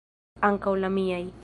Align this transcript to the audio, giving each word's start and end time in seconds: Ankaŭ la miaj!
Ankaŭ 0.49 0.73
la 0.85 0.93
miaj! 0.99 1.25